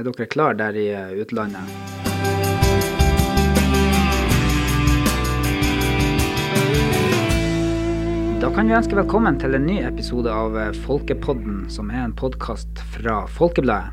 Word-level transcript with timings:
Er 0.00 0.04
dere 0.06 0.24
klar 0.32 0.54
der 0.56 0.76
i 0.80 0.86
eh, 0.96 1.10
utlandet? 1.20 1.60
Da 8.40 8.48
kan 8.54 8.70
vi 8.70 8.78
ønske 8.78 8.96
velkommen 8.96 9.36
til 9.42 9.58
en 9.58 9.66
ny 9.68 9.76
episode 9.84 10.32
av 10.32 10.56
eh, 10.56 10.70
Folkepodden, 10.86 11.66
som 11.68 11.92
er 11.92 12.06
en 12.06 12.16
podkast 12.16 12.80
fra 12.94 13.26
Folkebladet. 13.28 13.92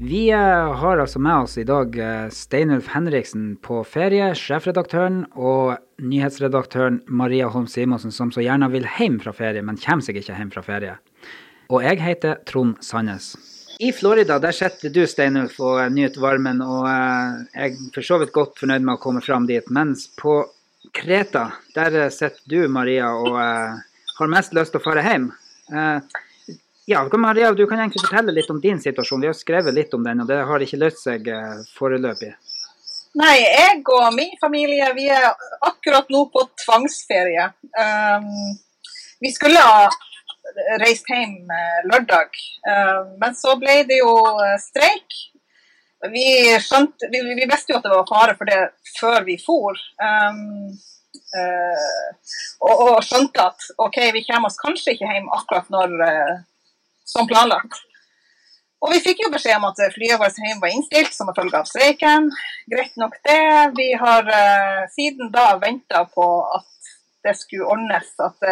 Vi 0.00 0.30
eh, 0.32 0.72
har 0.80 1.02
altså 1.04 1.20
med 1.20 1.50
oss 1.50 1.58
i 1.60 1.68
dag 1.68 2.00
Steinulf 2.32 2.88
Henriksen 2.96 3.58
på 3.60 3.82
ferie, 3.84 4.30
sjefredaktøren, 4.32 5.26
og 5.36 5.74
nyhetsredaktøren 6.00 7.02
Maria 7.12 7.52
Holm 7.52 7.68
Simonsen, 7.68 8.14
som 8.14 8.32
så 8.32 8.40
gjerne 8.46 8.72
vil 8.72 8.88
hjem 8.96 9.20
fra 9.20 9.36
ferie, 9.36 9.60
men 9.60 9.76
kommer 9.84 10.08
seg 10.08 10.22
ikke 10.22 10.40
hjem 10.40 10.54
fra 10.56 10.64
ferie. 10.64 10.96
Og 11.68 11.84
jeg 11.84 12.00
heter 12.00 12.40
Trond 12.48 12.80
Sandnes. 12.80 13.34
I 13.78 13.92
Florida 13.92 14.38
der 14.38 14.52
sitter 14.52 14.92
du, 14.92 15.06
Steinulf, 15.06 15.56
og 15.60 15.80
nyter 15.92 16.22
varmen, 16.22 16.60
og 16.62 16.86
eh, 16.88 17.40
jeg 17.54 17.72
er 17.72 17.88
for 17.94 18.06
så 18.06 18.18
vidt 18.22 18.34
godt 18.34 18.60
fornøyd 18.60 18.84
med 18.84 18.96
å 18.96 19.02
komme 19.02 19.22
fram 19.24 19.48
dit. 19.50 19.66
Mens 19.74 20.06
på 20.20 20.42
Kreta, 20.94 21.48
der 21.74 22.08
sitter 22.14 22.42
du, 22.50 22.68
Maria, 22.68 23.10
og 23.18 23.40
eh, 23.40 23.82
har 24.18 24.30
mest 24.30 24.54
lyst 24.54 24.74
til 24.74 24.82
å 24.82 24.84
fare 24.84 25.02
hjem. 25.06 25.28
Eh, 25.72 26.20
ja, 26.86 27.02
Maria, 27.16 27.52
du 27.52 27.66
kan 27.66 27.80
egentlig 27.80 28.04
fortelle 28.04 28.34
litt 28.36 28.50
om 28.52 28.60
din 28.60 28.80
situasjon. 28.80 29.22
Vi 29.24 29.30
har 29.30 29.36
skrevet 29.38 29.74
litt 29.74 29.94
om 29.96 30.04
den, 30.04 30.20
og 30.22 30.28
det 30.28 30.42
har 30.46 30.64
ikke 30.64 30.82
løst 30.82 31.02
seg 31.06 31.30
eh, 31.32 31.62
foreløpig. 31.78 32.34
Nei, 33.14 33.36
jeg 33.40 33.82
og 33.94 34.08
min 34.16 34.34
familie 34.40 34.88
vi 34.96 35.06
er 35.12 35.28
akkurat 35.62 36.08
nå 36.10 36.24
på 36.34 36.42
tvangsferie. 36.64 37.46
Um, 37.78 38.56
vi 39.22 39.30
skulle 39.32 39.62
ha 39.62 39.86
reist 40.80 41.08
hjem 41.08 41.50
eh, 41.50 41.84
lørdag, 41.90 42.34
uh, 42.68 43.14
men 43.20 43.36
så 43.38 43.56
ble 43.60 43.82
det 43.88 44.00
jo 44.00 44.14
eh, 44.44 44.56
streik. 44.62 45.20
Vi, 46.12 46.24
skjønte, 46.60 47.08
vi, 47.08 47.22
vi, 47.32 47.46
visste 47.48 47.72
jo 47.72 47.78
at 47.78 47.86
det 47.86 47.94
var 47.94 48.10
fare 48.10 48.34
for 48.36 48.50
det 48.50 48.58
før 48.98 49.24
vi 49.24 49.38
for. 49.40 49.78
Um, 49.96 50.74
uh, 51.32 52.34
og, 52.60 52.74
og, 52.74 52.98
skjønte 53.06 53.40
at 53.40 53.70
OK, 53.80 53.96
vi 54.12 54.24
kommer 54.26 54.50
oss 54.50 54.60
kanskje 54.60 54.92
ikke 54.92 55.08
hjem 55.08 55.30
akkurat 55.32 55.72
når 55.72 55.96
uh, 56.02 56.34
som 57.08 57.30
planlagt. 57.30 57.80
Og 58.84 58.92
vi 58.92 59.00
fikk 59.00 59.22
jo 59.24 59.32
beskjed 59.32 59.56
om 59.56 59.70
at 59.70 59.80
flyet 59.94 60.20
vårt 60.20 60.36
hjem 60.44 60.60
var 60.60 60.76
innstilt 60.76 61.16
som 61.16 61.30
en 61.32 61.38
følge 61.38 61.56
av 61.56 61.70
streiken. 61.70 62.28
Greit 62.68 63.00
nok 63.00 63.16
det. 63.24 63.40
Vi 63.80 63.88
har 63.96 64.28
uh, 64.28 64.84
siden 64.92 65.32
da 65.32 65.54
venta 65.62 66.04
på 66.12 66.28
at 66.52 66.92
det 67.24 67.32
skulle 67.40 67.72
ordnes. 67.72 68.12
At 68.20 68.44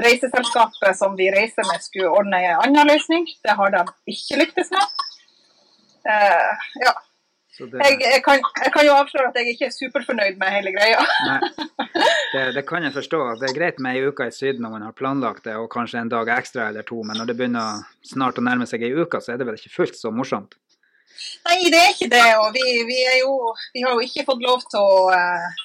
reiseselskapet 0.00 0.98
som 0.98 1.16
vi 1.18 1.28
reiser 1.34 1.66
med 1.68 1.84
skulle 1.84 2.10
ordne 2.10 2.40
en 2.40 2.60
annen 2.64 2.92
løsning. 2.92 3.26
Det 3.44 3.56
har 3.58 3.72
de 3.74 3.86
ikke 4.14 4.42
lyktes 4.42 4.70
med. 4.74 5.08
Uh, 6.08 6.68
ja. 6.82 6.94
Det... 7.52 7.78
Jeg, 7.84 7.98
jeg, 8.00 8.20
kan, 8.24 8.40
jeg, 8.64 8.72
kan, 8.72 8.86
jo 8.86 8.94
avsløre 8.96 9.28
at 9.28 9.36
jeg 9.38 9.52
ikke 9.52 9.66
er 9.68 9.74
superfornøyd 9.76 10.38
med 10.40 10.54
hele 10.54 10.72
greia. 10.74 11.02
Det, 12.32 12.54
det, 12.56 12.62
kan 12.64 12.80
jeg 12.80 12.94
forstå. 12.94 13.18
Det 13.36 13.50
er 13.50 13.56
greit 13.58 13.80
med 13.84 13.98
ei 13.98 14.06
uke 14.08 14.24
i 14.24 14.32
Syden 14.32 14.62
når 14.64 14.70
man 14.72 14.84
har 14.86 14.94
planlagt 14.96 15.44
det, 15.44 15.52
og 15.60 15.66
kanskje 15.70 16.00
en 16.00 16.08
dag 16.08 16.30
ekstra 16.32 16.70
eller 16.70 16.86
to, 16.88 17.02
men 17.04 17.18
når 17.20 17.28
det 17.28 17.34
begynner 17.36 17.82
snart 18.08 18.40
å 18.40 18.44
nærme 18.46 18.64
seg 18.64 18.86
ei 18.86 18.94
uke, 18.96 19.20
så 19.20 19.34
er 19.34 19.42
det 19.42 19.44
vel 19.50 19.58
ikke 19.58 19.74
fullt 19.74 19.98
så 19.98 20.08
morsomt? 20.16 20.56
Nei, 21.44 21.58
det 21.68 21.82
er 21.82 21.92
ikke 21.92 22.08
det. 22.14 22.24
Og 22.40 22.56
vi, 22.56 22.64
vi, 22.88 23.02
jo, 23.20 23.36
vi 23.76 23.84
har 23.84 23.92
jo 23.92 24.06
ikke 24.06 24.24
fått 24.30 24.40
lov 24.48 24.64
til 24.72 24.80
å 24.80 25.04
uh, 25.12 25.60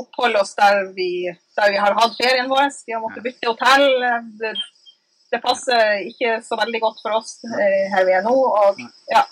oppholde 0.00 0.40
oss 0.40 0.54
der 0.58 0.90
vi, 0.96 1.28
der 1.56 1.72
vi, 1.72 1.80
har 1.80 1.96
hatt 1.98 2.16
ferien 2.18 2.50
vår. 2.50 2.70
Vi 2.86 2.96
har 2.96 3.02
måttet 3.02 3.26
bytte 3.26 3.52
hotell. 3.52 3.88
Det, 4.40 4.54
det 5.34 5.42
passer 5.44 6.04
ikke 6.08 6.38
så 6.46 6.58
veldig 6.60 6.80
godt 6.82 7.02
for 7.02 7.18
oss 7.18 7.38
uh, 7.48 7.82
her 7.94 8.06
vi 8.06 8.14
er 8.16 8.26
nå. 8.26 8.34
og 8.34 8.84
ja 9.10 9.24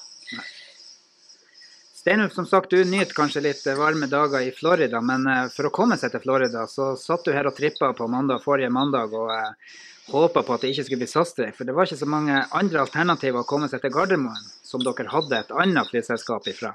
Steinulf, 2.03 2.33
som 2.35 2.47
sagt, 2.47 2.71
du 2.71 2.83
nyter 2.83 3.15
kanskje 3.15 3.45
litt 3.45 3.67
varme 3.79 4.09
dager 4.11 4.43
i 4.43 4.51
Florida, 4.51 4.99
men 4.99 5.23
eh, 5.31 5.45
for 5.55 5.69
å 5.69 5.71
komme 5.71 5.95
seg 5.95 6.11
til 6.11 6.25
Florida, 6.25 6.65
så 6.67 6.97
satt 6.99 7.23
du 7.23 7.31
her 7.31 7.47
og 7.47 7.55
trippa 7.55 7.93
på 7.95 8.09
mandag, 8.11 8.43
forrige 8.43 8.73
mandag 8.75 9.15
og 9.15 9.31
eh, 9.31 9.77
håpa 10.11 10.43
på 10.43 10.57
at 10.57 10.65
det 10.65 10.73
ikke 10.73 10.85
skulle 10.89 11.05
bli 11.05 11.09
SAS-streik. 11.13 11.55
For 11.55 11.69
det 11.69 11.77
var 11.77 11.87
ikke 11.87 12.01
så 12.01 12.09
mange 12.11 12.41
andre 12.59 12.83
alternativer 12.83 13.45
å 13.45 13.47
komme 13.47 13.71
seg 13.71 13.85
til 13.85 13.95
Gardermoen, 13.95 14.51
som 14.67 14.83
dere 14.83 15.15
hadde 15.15 15.39
et 15.39 15.55
annet 15.63 15.93
flyselskap 15.93 16.51
ifra. 16.51 16.73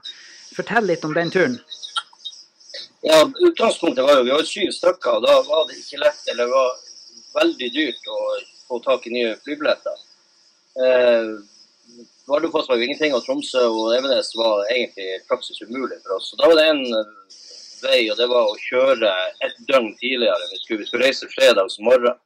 Fortell 0.55 0.87
litt 0.87 1.03
om 1.03 1.17
den 1.17 1.33
turen. 1.35 1.59
Ja, 3.07 3.31
Utgangspunktet 3.47 4.03
var 4.03 4.17
jo 4.17 4.23
vi 4.27 4.31
var 4.35 4.47
syv 4.47 4.71
stykker, 4.75 5.17
og 5.17 5.23
da 5.23 5.35
var 5.47 5.67
det 5.69 5.77
ikke 5.79 6.01
lett, 6.01 6.23
eller 6.31 6.49
det 6.49 6.55
var 6.57 6.73
veldig 7.37 7.69
dyrt 7.71 8.09
å 8.11 8.17
få 8.67 8.79
tak 8.83 9.05
i 9.07 9.13
nye 9.13 9.35
flybilletter. 9.45 10.01
Eh, 10.83 11.29
Bardufoss 12.27 12.67
var 12.67 12.81
jo 12.81 12.87
ingenting, 12.87 13.15
og 13.15 13.23
Tromsø 13.23 13.61
og 13.69 13.93
Evenes 13.95 14.33
var 14.35 14.65
egentlig 14.73 15.21
praksis 15.29 15.61
umulig 15.63 16.01
for 16.01 16.17
oss. 16.17 16.33
Så 16.33 16.39
Da 16.41 16.49
var 16.51 16.59
det 16.59 16.65
en 16.73 16.83
eh, 16.97 17.13
vei, 17.85 18.01
og 18.11 18.19
det 18.19 18.27
var 18.33 18.49
å 18.49 18.59
kjøre 18.65 19.13
et 19.47 19.55
døgn 19.69 19.93
tidligere. 20.01 20.51
Vi 20.51 20.59
skulle, 20.65 20.81
vi 20.81 20.89
skulle 20.89 21.07
reise 21.07 21.31
fredags 21.31 21.79
morgen. 21.79 22.19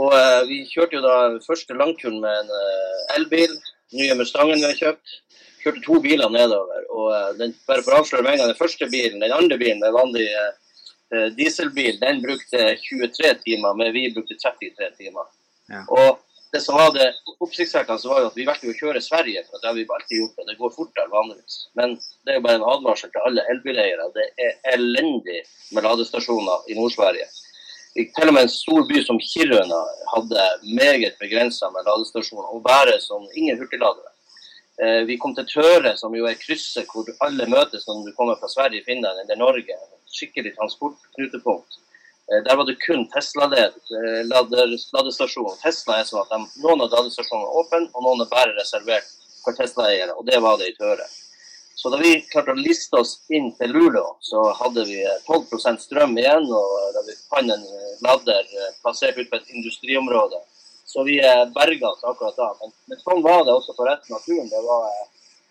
Og 0.00 0.16
eh, 0.16 0.40
Vi 0.48 0.62
kjørte 0.70 0.96
jo 0.96 1.04
da 1.04 1.18
første 1.44 1.76
langturen 1.76 2.22
med 2.24 2.40
en 2.40 2.56
eh, 2.62 3.04
elbil, 3.18 3.52
nye 4.00 4.16
Mustangen 4.16 4.64
vi 4.64 4.70
har 4.70 4.80
kjøpt. 4.80 5.20
Kjørte 5.64 5.80
to 5.84 6.00
biler 6.04 6.28
nedover. 6.32 6.84
og 6.92 7.08
eh, 7.16 7.30
den, 7.40 7.54
bare 7.68 7.84
for 7.84 7.94
å 7.94 8.02
avsløre 8.02 8.26
med 8.26 8.36
en 8.36 8.44
gang, 8.44 8.52
Den 8.52 8.60
første 8.60 8.88
bilen, 8.92 9.22
den 9.22 9.32
andre 9.32 9.58
bilen, 9.60 9.80
den 9.80 9.96
vanlige 9.96 10.44
eh, 10.44 11.30
dieselbilen, 11.38 12.02
den 12.02 12.20
brukte 12.24 12.74
23 12.84 13.34
timer, 13.46 13.74
men 13.78 13.92
vi 13.96 14.10
brukte 14.12 14.36
33 14.36 14.92
timer. 15.00 15.32
Ja. 15.72 15.86
Og 15.88 16.20
det 16.54 16.60
som 16.60 16.76
var 16.78 16.92
det 16.94 17.08
oppsiktsvekkende, 17.42 18.08
var 18.08 18.20
jo 18.22 18.28
at 18.30 18.36
vi 18.38 18.46
valgte 18.46 18.70
å 18.70 18.76
kjøre 18.78 19.00
Sverige. 19.02 19.42
for 19.48 19.58
Det 19.58 19.66
har 19.66 19.74
vi 19.74 19.86
alltid 19.96 20.20
gjort, 20.20 20.36
og 20.38 20.46
det 20.50 20.58
går 20.60 20.74
fortere 20.76 21.10
vanligvis. 21.10 21.56
Men 21.74 21.96
det 21.96 22.34
er 22.34 22.38
jo 22.38 22.44
bare 22.44 22.60
en 22.60 22.68
advarsel 22.74 23.10
til 23.10 23.26
alle 23.26 23.46
elbileiere. 23.50 24.06
Det 24.14 24.28
er 24.38 24.76
elendig 24.76 25.40
med 25.74 25.88
ladestasjoner 25.88 26.70
i 26.70 26.76
Nord-Sverige. 26.78 27.26
Til 27.94 28.30
og 28.30 28.36
med 28.36 28.46
en 28.46 28.54
stor 28.54 28.86
by 28.86 29.02
som 29.06 29.18
Kiruna 29.22 29.80
hadde 30.12 30.46
meget 30.78 31.18
begrensa 31.18 31.70
med 31.74 31.86
ladestasjoner, 31.90 32.46
og 32.54 32.62
bare 32.62 33.00
som 33.02 33.26
ingen 33.34 33.58
hurtigladere. 33.58 34.13
Eh, 34.82 35.04
vi 35.06 35.18
kom 35.18 35.34
til 35.36 35.46
Tøre, 35.46 35.92
som 35.96 36.14
jo 36.18 36.26
er 36.26 36.38
krysset 36.38 36.88
hvor 36.90 37.06
alle 37.22 37.46
møtes 37.46 37.86
når 37.86 38.08
du 38.08 38.12
kommer 38.16 38.38
fra 38.40 38.50
Sverige, 38.50 38.82
Finland 38.86 39.20
eller 39.22 39.38
Norge. 39.38 39.76
Skikkelig 40.10 40.56
transportknutepunkt. 40.56 41.78
Eh, 42.26 42.40
der 42.42 42.58
var 42.58 42.66
det 42.66 42.80
kun 42.82 43.06
Tesla-led, 43.14 43.76
Eh, 43.94 44.22
Tesla 45.62 45.98
er 46.00 46.08
sånn 46.08 46.24
at 46.24 46.32
de, 46.32 46.40
noen 46.64 46.82
av 46.82 46.90
ladestasjonene 46.90 47.46
er 47.46 47.58
åpne, 47.60 47.90
og 47.94 48.02
noen 48.02 48.24
er 48.24 48.32
bare 48.32 48.56
reservert 48.58 49.12
for 49.44 49.52
Tesla-eiere. 49.54 50.16
Og 50.18 50.26
det 50.26 50.40
var 50.42 50.58
det 50.58 50.72
i 50.72 50.76
Tøre. 50.80 51.06
Så 51.76 51.90
da 51.90 51.98
vi 52.00 52.24
klarte 52.32 52.54
å 52.54 52.58
liste 52.58 52.96
oss 52.98 53.20
inn 53.28 53.52
til 53.58 53.70
Luleå, 53.70 54.16
så 54.22 54.54
hadde 54.58 54.86
vi 54.88 55.04
12% 55.28 55.82
strøm 55.86 56.18
igjen. 56.18 56.46
Og 56.48 56.94
da 56.94 57.02
vi 57.06 57.14
fant 57.28 57.50
en 57.50 57.64
lader 58.00 58.46
plassert 58.82 59.18
ut 59.18 59.30
på 59.30 59.36
et 59.36 59.50
industriområde. 59.54 60.40
Så 60.84 61.02
vi 61.06 61.16
berga 61.56 61.90
oss 61.90 62.04
akkurat 62.04 62.36
da. 62.38 62.50
Men, 62.60 62.72
men, 62.90 63.00
sånn 63.00 63.22
var 63.24 63.44
det 63.46 63.54
også 63.56 63.74
for 63.74 63.88
resten 63.88 64.16
av 64.16 64.22
turen. 64.26 64.48
Det 64.52 64.60
var, 64.66 64.86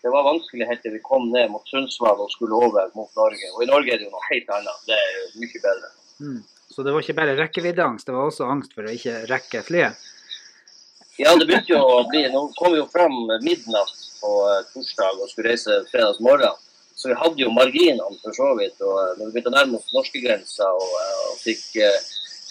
det 0.06 0.12
var 0.14 0.26
vanskelig 0.30 0.68
helt 0.70 0.82
til 0.86 0.94
vi 0.94 1.02
kom 1.04 1.28
ned 1.34 1.50
mot 1.52 1.68
Sundsvall 1.68 2.22
og 2.24 2.32
skulle 2.32 2.56
over 2.56 2.90
mot 2.94 3.10
Norge. 3.18 3.50
Og 3.56 3.66
i 3.66 3.70
Norge 3.70 3.92
er 3.92 4.00
det 4.00 4.08
jo 4.08 4.14
noe 4.14 4.28
helt 4.30 4.52
annet. 4.56 4.88
Det 4.88 4.98
er 4.98 5.22
mye 5.42 5.62
bedre. 5.66 5.92
Mm. 6.22 6.42
Så 6.70 6.82
det 6.82 6.94
var 6.94 7.04
ikke 7.04 7.18
bare 7.18 7.36
rekkeviddeangst, 7.38 8.06
det 8.06 8.14
var 8.16 8.30
også 8.30 8.48
angst 8.50 8.72
for 8.74 8.86
å 8.86 8.94
ikke 8.94 9.20
rekke 9.30 9.62
flyet? 9.66 10.00
Ja, 11.20 11.34
det 11.38 11.46
begynte 11.46 11.70
jo 11.70 11.78
å 11.78 12.00
bli 12.10 12.24
Nå 12.32 12.48
kom 12.58 12.72
vi 12.74 12.80
jo 12.80 12.88
fram 12.90 13.14
midnatt 13.44 14.00
på 14.18 14.32
eh, 14.50 14.64
torsdag 14.72 15.20
og 15.20 15.30
skulle 15.30 15.52
reise 15.52 15.82
fredags 15.90 16.18
morgen. 16.24 16.56
Så 16.94 17.10
vi 17.10 17.18
hadde 17.20 17.42
jo 17.44 17.52
marginene 17.54 18.18
for 18.22 18.34
så 18.34 18.50
vidt. 18.58 18.80
Og 18.82 18.96
eh, 18.98 19.12
når 19.18 19.28
vi 19.28 19.36
begynte 19.36 19.52
å 19.52 19.54
nærme 19.54 19.78
oss 19.78 19.94
norskegrensa 19.94 20.70
og, 20.74 20.96
eh, 21.02 21.20
og 21.28 21.38
fikk, 21.44 21.68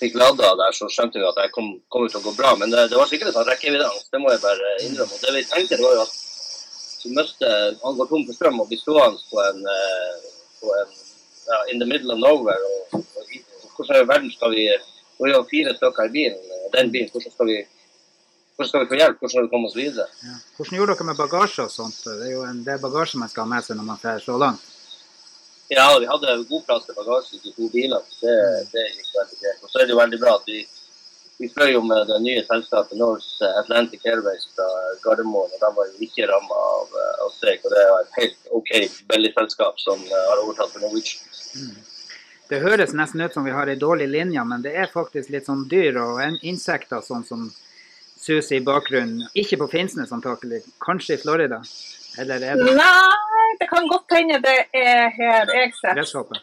fikk 0.03 0.19
lada 0.19 0.52
der, 0.59 0.75
så 0.75 0.90
skjønte 0.91 1.22
vi 1.22 1.28
at 1.28 1.40
det 1.40 1.50
kom, 1.56 1.72
kom 1.94 2.06
til 2.08 2.19
å 2.19 2.25
gå 2.28 2.36
bra. 2.38 2.53
Men 2.59 2.74
det, 2.74 2.88
det 2.91 3.00
var 3.00 3.09
sikkert 3.09 3.31
en 3.31 3.38
sånn 3.40 3.50
rekkeviddeangst, 3.50 4.12
det 4.14 4.22
må 4.22 4.31
jeg 4.34 4.44
bare 4.44 4.74
innrømme. 4.86 5.18
Og 5.18 5.25
det 5.25 5.36
vi 5.38 5.46
tenkte, 5.50 5.81
var 5.81 5.97
jo 5.97 6.06
at 6.06 6.19
vi 7.03 7.12
møtte 7.18 7.47
Han 7.83 7.98
går 7.98 8.07
tom 8.07 8.22
for 8.27 8.38
strøm 8.38 8.62
og 8.63 8.69
blir 8.69 8.80
stående 8.80 9.19
på 9.27 9.42
en, 9.44 9.66
på 10.62 10.75
en 10.77 10.94
ja, 11.50 11.57
in 11.74 11.81
the 11.81 11.88
middle 11.89 12.16
of 12.16 12.22
nowhere. 12.22 12.69
og, 12.72 12.95
og 12.95 13.75
hvordan 13.75 14.04
i 14.04 14.07
verden 14.07 14.31
skal 14.31 14.54
vi 14.56 14.68
Når 15.19 15.27
vi 15.27 15.33
har 15.33 15.50
fire 15.50 15.74
stykker 15.77 16.07
i 16.10 16.13
bilen, 16.13 16.39
den 16.74 16.92
bilen, 16.92 17.10
hvordan 17.12 17.33
skal 17.33 17.50
vi 17.51 17.57
hvordan 18.56 18.69
skal 18.69 18.83
vi 18.83 18.89
få 18.89 18.98
hjelp? 18.98 19.18
Hvordan 19.19 19.33
skal 19.33 19.45
vi 19.45 19.50
komme 19.50 19.68
oss 19.68 19.75
videre? 19.75 20.06
Ja. 20.22 20.36
Hvordan 20.57 20.77
gjorde 20.77 20.94
dere 20.94 21.06
med 21.10 21.18
bagasje 21.18 21.63
og 21.63 21.72
sånt? 21.74 22.00
Det 22.06 22.27
er 22.27 22.33
jo 22.36 22.44
en 22.45 22.60
del 22.66 22.81
bagasje 22.81 23.22
man 23.22 23.31
skal 23.31 23.48
ha 23.48 23.50
med 23.50 23.66
seg 23.66 23.80
når 23.80 23.88
man 23.88 24.01
drar 24.01 24.19
så 24.22 24.38
langt. 24.38 24.68
Ja, 25.74 25.88
vi 26.00 26.10
hadde 26.10 26.38
god 26.50 26.64
plass 26.68 26.86
til 26.88 26.98
bagasje 26.98 27.40
til 27.42 27.54
to 27.58 27.70
biler. 27.74 28.02
Det, 28.22 28.36
det 28.74 28.86
gikk 28.92 29.12
veldig 29.18 29.40
greit. 29.42 29.62
Og 29.62 29.72
så 29.72 29.81
er 29.81 29.88
det 29.88 29.96
jo 29.96 30.00
veldig 30.00 30.20
bra 30.22 30.36
at 30.40 30.50
vi, 30.50 30.60
vi 31.42 31.50
fløy 31.54 31.74
jo 31.74 31.81
med 31.86 32.06
det 32.10 32.20
nye 32.25 32.44
selskapet 32.50 33.00
Norse 33.00 33.50
Atlantic 33.62 34.06
Airways 34.10 34.46
fra 34.54 34.68
Gardermoen. 35.06 35.50
og 35.50 35.64
De 35.64 35.72
var 35.80 35.90
jo 35.90 36.08
ikke 36.08 36.30
ramma 36.30 36.60
av, 36.75 36.94
av 37.25 37.34
streik. 37.38 37.66
Og 37.66 37.74
det 37.74 37.81
er 37.81 37.98
et 37.98 38.22
helt 38.22 38.54
OK 38.60 38.72
bellyselskap 39.10 39.81
som 39.81 40.06
har 40.14 40.46
overtatt 40.46 40.75
for 40.75 40.86
Norwegian. 40.86 41.25
Mm. 41.58 41.81
Det 42.52 42.60
høres 42.62 42.94
nesten 42.94 43.24
ut 43.24 43.34
som 43.34 43.46
vi 43.48 43.54
har 43.56 43.70
ei 43.72 43.80
dårlig 43.80 44.10
linje, 44.12 44.42
men 44.46 44.62
det 44.62 44.75
er 44.78 44.92
faktisk 44.92 45.31
litt 45.34 45.48
sånn 45.48 45.64
dyr 45.72 45.96
og 46.02 46.20
insekter 46.44 47.02
sånn 47.02 47.24
som, 47.25 47.48
suser 48.24 48.56
i 48.56 48.64
bakgrunnen. 48.64 49.28
Ikke 49.36 49.58
på 49.60 49.68
Finnsnes 49.72 50.14
antakelig, 50.16 50.62
kanskje 50.84 51.18
i 51.18 51.22
Florida? 51.22 51.60
Eller 52.21 52.44
er 52.45 52.60
det 52.60 52.75
Nei, 52.77 53.48
det 53.60 53.69
kan 53.71 53.88
godt 53.89 54.13
hende 54.18 54.39
det 54.44 54.57
er 54.77 55.10
her 55.15 55.50
jeg 55.54 55.74
sitter. 55.77 55.98
gresshoppe? 55.98 56.39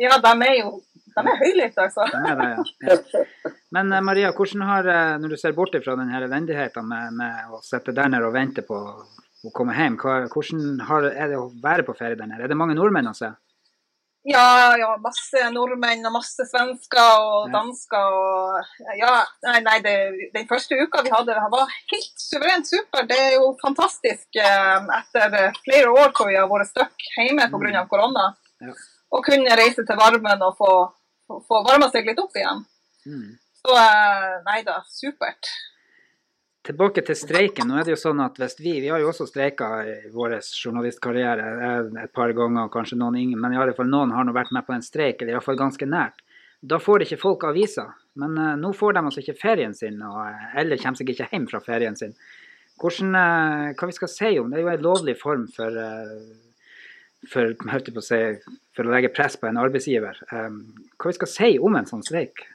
Ja, 0.00 0.16
de 0.22 0.32
er 0.46 0.56
jo 0.60 0.76
de 1.10 1.24
er 1.26 1.40
høylytte, 1.40 1.82
altså. 1.88 2.06
De 2.06 2.20
er 2.30 2.38
det, 2.38 2.50
ja. 2.54 3.24
Men 3.74 3.92
eh, 3.92 4.02
Maria, 4.06 4.30
hvordan 4.36 4.62
har, 4.68 4.86
eh, 4.86 5.16
når 5.20 5.34
du 5.34 5.36
ser 5.40 5.56
bort 5.56 5.74
fra 5.84 5.96
den 5.98 6.12
her 6.12 6.22
elendigheten 6.26 6.86
med, 6.86 7.16
med 7.18 7.50
å 7.56 7.58
sitte 7.66 7.94
der 7.96 8.12
nede 8.12 8.28
og 8.28 8.36
vente 8.36 8.62
på 8.66 8.78
å 8.78 9.52
komme 9.56 9.74
hjem, 9.74 9.98
hvordan 9.98 10.80
har, 10.86 11.08
er 11.10 11.32
det 11.32 11.40
å 11.40 11.50
være 11.62 11.86
på 11.86 11.96
ferie 11.98 12.18
der 12.18 12.30
nede? 12.30 12.44
Er 12.46 12.52
det 12.52 12.58
mange 12.60 12.76
nordmenn 12.78 13.10
å 13.10 13.16
se? 13.16 13.32
Ja, 14.22 14.76
ja, 14.76 14.88
masse 15.00 15.46
nordmenn 15.54 16.04
og 16.04 16.12
masse 16.12 16.44
svensker 16.44 17.22
og 17.24 17.46
dansker 17.54 18.16
og 18.18 18.98
Ja, 18.98 19.14
nei, 19.46 19.60
nei 19.64 19.78
det, 19.84 19.94
den 20.34 20.48
første 20.50 20.76
uka 20.76 21.00
vi 21.06 21.12
hadde, 21.14 21.32
det 21.32 21.52
var 21.54 21.72
helt 21.92 22.20
suverent 22.20 22.68
super. 22.68 23.06
Det 23.08 23.16
er 23.16 23.38
jo 23.38 23.54
fantastisk 23.62 24.36
eh, 24.36 24.90
etter 24.98 25.56
flere 25.64 25.94
år 25.94 26.12
hvor 26.12 26.28
vi 26.28 26.36
har 26.36 26.50
vært 26.52 26.68
stuck 26.68 27.08
hjemme 27.16 27.48
pga. 27.54 27.86
korona. 27.88 28.26
Ja. 28.60 28.76
Å 29.10 29.22
kunne 29.24 29.56
reise 29.56 29.86
til 29.88 29.98
varmen 29.98 30.44
og 30.44 30.58
få, 30.58 30.72
få, 31.26 31.40
få 31.48 31.64
varma 31.66 31.88
seg 31.94 32.12
litt 32.12 32.20
opp 32.20 32.36
igjen. 32.36 32.60
Mm. 33.08 33.30
Så 33.62 33.80
eh, 33.80 34.36
nei 34.50 34.60
da, 34.68 34.82
supert. 34.92 35.48
Tilbake 36.66 37.00
til 37.06 37.16
streiken. 37.16 37.70
Nå 37.70 37.78
er 37.80 37.86
det 37.88 37.94
jo 37.94 38.00
sånn 38.02 38.20
at 38.20 38.36
hvis 38.36 38.58
vi, 38.60 38.74
vi 38.84 38.90
har 38.92 39.00
jo 39.00 39.08
også 39.08 39.24
streika 39.30 39.68
i 39.80 39.94
vår 40.12 40.36
journalistkarriere 40.44 41.46
eh, 41.68 42.02
et 42.04 42.12
par 42.12 42.34
ganger, 42.36 42.68
kanskje 42.72 42.98
noen 43.00 43.16
ingen, 43.22 43.40
men 43.40 43.56
i 43.56 43.60
alle 43.60 43.76
fall 43.76 43.88
noen 43.88 44.12
har 44.12 44.26
nå 44.28 44.36
vært 44.36 44.52
med 44.52 44.66
på 44.66 44.76
en 44.76 44.84
streik, 44.84 45.22
eller 45.22 45.38
iallfall 45.38 45.58
ganske 45.60 45.88
nært. 45.88 46.20
Da 46.60 46.76
får 46.76 47.06
ikke 47.06 47.20
folk 47.20 47.46
aviser. 47.48 47.88
Men 48.20 48.36
eh, 48.38 48.56
nå 48.60 48.72
får 48.76 48.96
de 48.96 49.04
altså 49.06 49.22
ikke 49.22 49.38
ferien 49.40 49.74
sin, 49.76 50.00
og, 50.04 50.20
eh, 50.26 50.46
eller 50.60 50.80
kommer 50.80 51.00
seg 51.00 51.12
ikke 51.12 51.30
hjem 51.32 51.48
fra 51.50 51.62
ferien 51.64 51.96
sin. 51.98 52.14
Hvordan, 52.80 53.12
hva 53.76 53.86
vi 53.90 53.92
skal 53.92 54.08
si 54.08 54.30
om 54.40 54.48
det? 54.48 54.56
er 54.56 54.64
jo 54.64 54.70
en 54.72 54.84
lovlig 54.86 55.14
form 55.20 55.42
for, 55.52 55.74
eh, 55.76 57.26
for, 57.28 57.52
si, 58.04 58.20
for 58.76 58.88
å 58.88 58.94
legge 58.94 59.12
press 59.12 59.36
på 59.36 59.50
en 59.50 59.60
arbeidsgiver. 59.60 60.22
Hva 60.30 61.10
vi 61.12 61.18
skal 61.18 61.28
si 61.28 61.50
om 61.60 61.76
en 61.76 61.88
sånn 61.88 62.04
streik? 62.06 62.46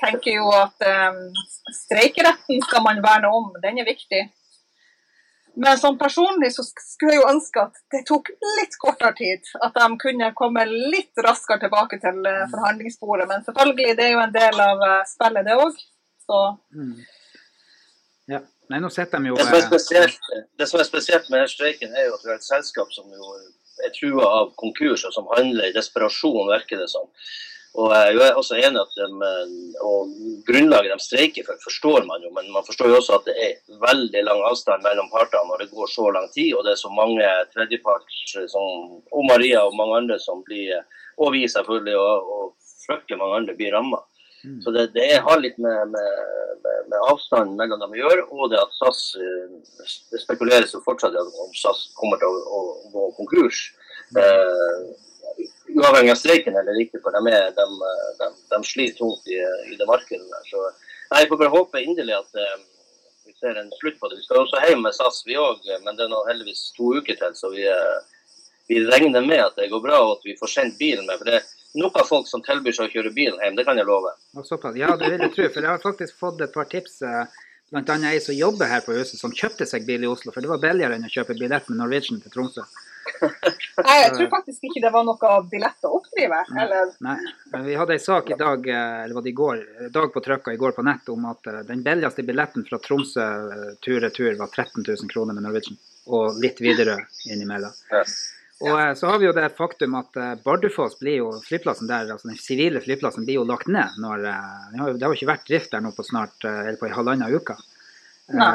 Tenker 0.00 0.38
jo 0.38 0.50
at 0.54 0.82
um, 0.84 1.22
streikeretten 1.72 2.60
skal 2.66 2.84
man 2.84 3.00
verne 3.04 3.30
om, 3.32 3.52
den 3.62 3.80
er 3.80 3.88
viktig. 3.88 4.26
Men 5.56 5.78
sånn 5.80 5.96
personlig 5.96 6.50
så 6.52 6.62
skulle 6.66 7.14
jeg 7.14 7.22
jo 7.22 7.28
ønske 7.30 7.62
at 7.62 7.78
det 7.94 8.02
tok 8.08 8.28
litt 8.58 8.74
kortere 8.80 9.14
tid. 9.16 9.46
At 9.64 9.76
de 9.78 9.86
kunne 10.02 10.28
komme 10.36 10.66
litt 10.68 11.24
raskere 11.24 11.62
tilbake 11.62 11.96
til 12.02 12.28
eh, 12.28 12.42
forhandlingsbordet. 12.52 13.24
Men 13.30 13.44
selvfølgelig, 13.46 13.94
det 13.96 14.04
er 14.04 14.12
jo 14.12 14.20
en 14.20 14.34
del 14.34 14.60
av 14.60 14.84
eh, 14.84 15.06
spillet, 15.08 15.48
det 15.48 15.56
òg. 15.56 15.80
Så 16.26 16.42
Mm. 16.76 16.98
Ja. 18.26 18.42
Nei, 18.66 18.80
nå 18.82 18.88
sitter 18.90 19.22
de 19.22 19.30
jo 19.30 19.36
Det 19.38 19.46
som 19.46 19.54
er 19.54 19.62
eh, 19.62 19.68
spesielt, 19.70 20.30
det 20.58 20.66
som 20.68 20.80
er 20.82 20.88
spesielt 20.88 21.28
med 21.30 21.38
denne 21.38 21.50
streiken, 21.52 21.92
er 21.94 22.08
jo 22.08 22.16
at 22.16 22.24
vi 22.24 22.32
har 22.32 22.40
et 22.40 22.48
selskap 22.48 22.90
som 22.92 23.12
jo 23.14 23.36
er 23.86 23.92
trua 23.94 24.26
av 24.40 24.50
konkurs, 24.60 25.04
og 25.06 25.14
som 25.14 25.28
handler 25.30 25.70
i 25.70 25.76
desperasjon, 25.76 26.50
virker 26.50 26.80
det 26.82 26.88
som. 26.90 27.06
Og 27.76 27.92
jeg 27.92 28.16
er 28.24 28.38
også 28.40 28.56
enig 28.56 28.80
at 28.80 28.94
de, 28.96 29.06
og 29.84 30.12
grunnlaget 30.48 30.94
de 30.94 31.04
streiker 31.04 31.44
for, 31.44 31.60
forstår 31.60 32.06
man 32.08 32.22
jo, 32.24 32.30
men 32.32 32.48
man 32.54 32.64
forstår 32.64 32.88
jo 32.88 33.00
også 33.02 33.18
at 33.18 33.28
det 33.28 33.34
er 33.36 33.80
veldig 33.82 34.22
lang 34.24 34.40
avstand 34.48 34.84
mellom 34.86 35.10
partene 35.12 35.44
når 35.50 35.64
det 35.64 35.72
går 35.74 35.90
så 35.92 36.08
lang 36.14 36.30
tid, 36.32 36.54
og 36.56 36.64
det 36.64 36.72
er 36.72 36.80
så 36.80 36.92
mange 36.96 37.28
tredjeparts, 37.52 38.22
som, 38.52 38.96
og 39.12 39.28
Maria 39.28 39.66
og 39.66 39.76
mange 39.76 40.00
andre 40.00 40.16
som 40.22 40.40
blir, 40.46 40.72
og 41.20 41.34
vi 41.36 41.44
selvfølgelig, 41.52 41.98
og, 42.00 42.32
og 42.36 42.76
fryktelig 42.86 43.20
mange 43.20 43.42
andre 43.42 43.56
blir 43.58 43.76
ramma. 43.76 44.00
Mm. 44.46 44.60
Så 44.64 44.72
det, 44.72 44.88
det 44.94 45.10
har 45.26 45.40
litt 45.42 45.58
med, 45.60 45.92
med, 45.92 46.18
med, 46.64 46.98
avstanden 47.10 47.56
mellom 47.60 47.82
dem 47.82 47.92
å 47.92 48.00
gjøre, 48.00 48.28
og 48.32 48.52
det 48.52 48.60
at 48.62 48.76
SAS 48.78 49.00
eh, 49.20 49.96
Det 50.12 50.20
spekuleres 50.22 50.72
jo 50.72 50.84
fortsatt 50.84 51.16
om 51.18 51.52
SAS 51.56 51.88
kommer 51.98 52.20
til 52.20 52.30
å, 52.30 52.60
å 52.60 52.92
gå 52.94 53.08
konkurs. 53.18 53.66
Eh, 54.16 54.86
uavhengig 55.76 56.14
av 56.14 56.20
streiken 56.20 56.56
eller 56.60 56.80
ikke, 56.82 57.00
for 57.04 57.14
de, 57.16 57.32
er, 57.32 57.52
de, 57.56 57.66
de, 58.20 58.30
de 58.52 58.60
sliter 58.64 58.98
tungt 58.98 59.28
i, 59.30 59.38
i 59.72 59.78
det 59.78 59.88
markedet 59.88 60.26
der. 60.30 60.48
Så 60.48 60.64
jeg 61.12 61.30
får 61.30 61.42
bare 61.42 61.54
håpe 61.54 61.82
inderlig 61.82 62.16
at 62.16 62.40
eh, 62.42 62.56
vi 63.26 63.34
ser 63.38 63.60
en 63.60 63.72
slutt 63.80 63.98
på 64.00 64.10
det. 64.10 64.20
Vi 64.20 64.26
skal 64.26 64.42
også 64.42 64.62
hjem 64.66 64.84
med 64.86 64.96
SAS, 64.96 65.22
vi 65.28 65.38
òg, 65.40 65.62
men 65.84 65.98
det 65.98 66.06
er 66.06 66.12
nå 66.12 66.22
heldigvis 66.30 66.70
to 66.76 66.94
uker 66.98 67.18
til, 67.18 67.36
så 67.38 67.52
vi, 67.54 67.66
eh, 67.70 68.32
vi 68.70 68.82
regner 68.86 69.24
med 69.26 69.44
at 69.44 69.60
det 69.60 69.70
går 69.72 69.84
bra, 69.84 70.00
og 70.04 70.18
at 70.18 70.28
vi 70.28 70.38
får 70.40 70.54
sendt 70.54 70.80
bilen 70.80 71.06
med. 71.06 71.20
for 71.20 71.30
det 71.32 71.42
nok 71.76 71.98
av 72.00 72.06
folk 72.08 72.28
som 72.28 72.40
tilbyr 72.44 72.72
seg 72.72 72.88
å 72.88 72.92
kjøre 72.94 73.12
bilen 73.16 73.42
hjem, 73.42 73.56
det 73.58 73.66
kan 73.68 73.76
jeg 73.76 73.88
love. 73.88 74.14
Ja, 74.80 74.94
det 74.96 75.10
vil 75.12 75.26
jeg 75.26 75.34
tro. 75.34 75.48
For 75.52 75.66
jeg 75.66 75.72
har 75.72 75.82
faktisk 75.82 76.16
fått 76.16 76.40
et 76.40 76.54
par 76.54 76.70
tips. 76.72 77.02
Bl.a. 77.02 77.26
Blant 77.66 77.90
annet 77.90 78.14
ei 78.14 78.22
som 78.22 78.36
jobber 78.36 78.70
her 78.70 78.84
på 78.86 78.94
huset, 78.94 79.18
som 79.18 79.32
kjøpte 79.34 79.66
seg 79.66 79.86
bil 79.88 80.04
i 80.06 80.10
Oslo. 80.10 80.30
For 80.32 80.44
det 80.44 80.50
var 80.52 80.62
billigere 80.62 80.96
enn 80.96 81.08
å 81.08 81.10
kjøpe 81.10 81.34
billett 81.38 81.66
med 81.68 81.80
Norwegian 81.80 82.20
til 82.22 82.32
Tromsø. 82.32 82.62
Nei, 83.86 83.96
jeg 84.02 84.12
tror 84.16 84.28
faktisk 84.32 84.68
ikke 84.68 84.82
det 84.84 84.92
var 84.94 85.04
noe 85.06 85.32
billett 85.50 85.88
å 85.88 85.92
oppdrive. 85.98 86.42
Eller 86.62 86.92
Nei. 87.04 87.16
Nei. 87.52 87.62
Vi 87.66 87.76
hadde 87.80 87.96
en 87.96 88.04
sak 88.06 88.30
i 88.30 88.38
dag, 88.38 88.68
eh, 88.68 89.02
eller 89.04 89.18
var 89.18 89.26
det 89.26 89.32
i 89.32 89.40
går, 89.40 89.64
dag 89.94 90.12
på 90.14 90.22
trykka 90.24 90.54
i 90.54 90.60
går 90.60 90.76
på 90.76 90.84
nett 90.86 91.10
om 91.12 91.28
at 91.32 91.50
eh, 91.52 91.60
den 91.68 91.84
billigste 91.86 92.24
billetten 92.26 92.66
fra 92.68 92.80
Tromsø 92.82 93.26
eh, 93.26 93.68
tur-retur 93.84 94.38
var 94.40 94.52
13 94.52 94.82
000 94.86 95.12
kroner 95.12 95.36
med 95.36 95.46
Norwegian. 95.48 95.78
Og 96.06 96.38
litt 96.42 96.60
videre 96.62 97.00
innimellom. 97.30 97.74
Og 98.64 98.80
eh, 98.80 98.94
så 98.96 99.10
har 99.10 99.18
vi 99.20 99.26
jo 99.28 99.34
det 99.36 99.50
faktum 99.58 99.96
at 99.98 100.16
eh, 100.16 100.34
Bardufoss 100.44 100.96
blir 101.00 101.18
jo 101.20 101.32
flyplassen 101.44 101.90
der, 101.90 102.08
altså 102.12 102.30
den 102.30 102.38
sivile 102.40 102.80
flyplassen 102.80 103.26
blir 103.28 103.40
jo 103.40 103.48
lagt 103.48 103.68
ned 103.68 103.98
når 104.00 104.24
eh, 104.30 104.52
Det 104.72 104.80
har 104.80 104.92
jo 104.92 104.96
det 104.96 105.04
har 105.04 105.12
jo 105.12 105.18
ikke 105.18 105.32
vært 105.34 105.48
drift 105.50 105.74
der 105.74 105.84
nå 105.84 105.92
på 105.96 106.06
snart, 106.06 106.36
eh, 106.44 106.62
eller 106.64 106.80
på 106.80 106.88
en 106.88 106.96
halvannen 106.96 107.36
uke. 107.36 107.58
Nei. 108.32 108.46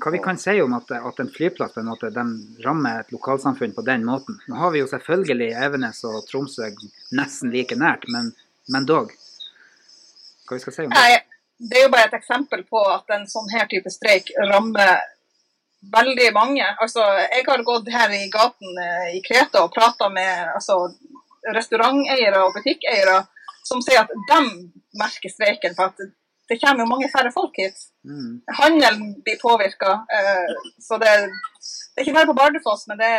Hva 0.00 0.10
vi 0.14 0.20
kan 0.24 0.38
si 0.40 0.54
om 0.62 0.72
at, 0.76 0.90
at 0.96 1.18
en 1.20 1.30
flyplass 1.32 1.74
på 1.74 1.82
en 1.82 1.90
måte, 1.90 2.08
rammer 2.64 3.02
et 3.02 3.12
lokalsamfunn 3.12 3.74
på 3.76 3.84
den 3.84 4.04
måten? 4.08 4.38
Nå 4.48 4.56
har 4.56 4.72
vi 4.72 4.80
jo 4.80 4.88
selvfølgelig 4.88 5.50
Evenes 5.66 6.00
og 6.08 6.22
Tromsø 6.30 6.70
nesten 7.16 7.52
like 7.52 7.76
nært, 7.76 8.06
men, 8.08 8.30
men 8.72 8.88
dog. 8.88 9.12
Hva 10.48 10.56
vi 10.56 10.64
skal 10.64 10.76
si 10.76 10.86
om 10.88 10.94
det? 10.94 11.24
Det 11.60 11.76
er 11.76 11.84
jo 11.84 11.92
bare 11.92 12.08
et 12.08 12.16
eksempel 12.16 12.62
på 12.64 12.80
at 12.88 13.12
en 13.12 13.26
sånn 13.28 13.50
her 13.52 13.66
type 13.68 13.92
streik 13.92 14.30
rammer 14.48 15.02
veldig 15.92 16.30
mange. 16.32 16.64
Altså, 16.80 17.04
jeg 17.26 17.44
har 17.48 17.64
gått 17.64 17.90
her 17.92 18.14
i 18.16 18.22
gaten 18.32 18.80
eh, 18.80 19.10
i 19.18 19.20
Kreta 19.24 19.66
og 19.66 19.74
prata 19.74 20.08
med 20.12 20.54
altså, 20.54 20.78
restauranteiere 21.56 22.40
og 22.44 22.56
butikkeiere 22.56 23.20
som 23.64 23.82
sier 23.84 24.02
at 24.02 24.12
de 24.30 24.40
merker 25.00 25.32
streiken 25.32 25.76
for 25.76 25.92
at 25.92 26.00
det 26.50 26.58
kommer 26.60 26.84
jo 26.84 26.90
mange 26.90 27.08
færre 27.12 27.30
folk 27.32 27.56
hit. 27.62 27.78
Mm. 28.04 28.40
Handelen 28.58 29.16
blir 29.24 29.40
påvirka. 29.40 29.96
Uh, 30.10 30.70
så 30.82 30.98
det, 31.00 31.12
det 31.30 32.02
er 32.02 32.08
ikke 32.08 32.18
bare 32.18 32.30
på 32.32 32.38
Bardufoss, 32.42 32.88
men 32.90 33.00
det 33.00 33.10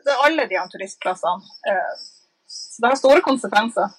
det 0.00 0.14
er 0.14 0.24
alle 0.26 0.48
de 0.50 0.60
turistplassene. 0.72 1.58
Uh, 1.70 2.08
så 2.50 2.82
det 2.82 2.90
har 2.90 2.98
store 2.98 3.22
konsekvenser. 3.22 3.92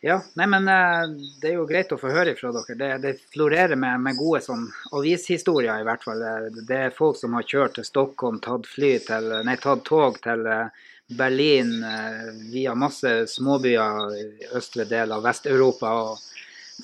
Ja, 0.00 0.20
nei, 0.38 0.46
men 0.46 0.68
eh, 0.68 1.04
det 1.40 1.48
er 1.50 1.54
jo 1.56 1.64
greit 1.66 1.90
å 1.90 1.98
få 1.98 2.12
høre 2.12 2.34
fra 2.38 2.52
dere. 2.54 2.76
Det, 2.78 2.88
det 3.02 3.12
florerer 3.32 3.78
med, 3.80 4.02
med 4.04 4.18
gode 4.18 4.42
sånn 4.44 4.66
avishistorier, 4.94 5.80
i 5.80 5.86
hvert 5.88 6.04
fall. 6.04 6.20
Eh, 6.22 6.60
Det 6.68 6.78
er 6.84 6.94
folk 6.94 7.18
som 7.18 7.34
har 7.34 7.46
kjørt 7.48 7.78
til 7.78 7.86
Stockholm, 7.88 8.38
tatt 8.44 8.68
fly 8.70 8.92
til 9.06 9.32
Nei, 9.48 9.56
tatt 9.62 9.82
tog 9.88 10.20
til 10.22 10.46
eh, 10.52 10.84
Berlin 11.16 11.72
eh, 11.80 12.28
via 12.52 12.76
masse 12.78 13.14
småbyer 13.32 14.14
i 14.20 14.26
østre 14.60 14.86
del 14.90 15.16
av 15.16 15.24
Vest-Europa 15.26 15.94
og 16.04 16.22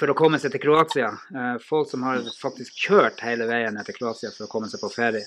for 0.01 0.09
å 0.13 0.17
komme 0.17 0.39
seg 0.41 0.53
til 0.55 0.63
Kroatia. 0.63 1.11
Eh, 1.37 1.57
Folk 1.67 1.91
som 1.91 2.03
har 2.09 2.23
faktisk 2.41 2.77
kjørt 2.87 3.21
hele 3.27 3.47
veien 3.51 3.75
ned 3.77 3.85
til 3.89 3.97
Kroatia 3.99 4.31
for 4.35 4.47
å 4.47 4.51
komme 4.53 4.71
seg 4.73 4.81
på 4.81 4.91
ferie. 4.95 5.27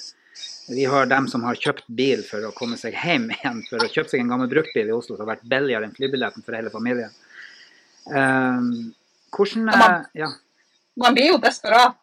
Vi 0.70 0.84
har 0.90 1.06
dem 1.06 1.28
som 1.32 1.44
har 1.46 1.56
kjøpt 1.62 1.86
bil 1.96 2.24
for 2.28 2.44
å 2.48 2.54
komme 2.58 2.78
seg 2.82 2.96
hjem 2.98 3.30
igjen, 3.36 3.62
for 3.70 3.84
å 3.86 3.90
kjøpe 3.92 4.10
seg 4.14 4.24
en 4.24 4.32
gammel 4.34 4.50
bruktbil 4.52 4.90
i 4.90 4.96
Oslo 4.96 5.16
som 5.18 5.26
har 5.28 5.36
vært 5.36 5.46
billigere 5.52 5.86
enn 5.88 5.96
flybilletten 5.96 6.44
for 6.46 6.58
hele 6.58 6.74
familien. 6.74 7.14
Eh, 8.10 8.66
hvordan 9.36 9.66
man- 9.70 9.82
eh, 10.02 10.06
Ja. 10.26 10.32
man 10.98 11.14
blir 11.16 11.32
jo 11.34 11.38
desperat. 11.38 12.00